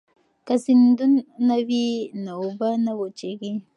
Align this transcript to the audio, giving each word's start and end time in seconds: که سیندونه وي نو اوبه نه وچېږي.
که 0.45 0.53
سیندونه 0.63 1.57
وي 1.67 1.85
نو 2.23 2.33
اوبه 2.43 2.69
نه 2.85 2.93
وچېږي. 2.99 3.53